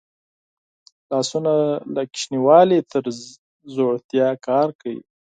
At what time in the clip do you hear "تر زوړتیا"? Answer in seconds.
2.91-4.27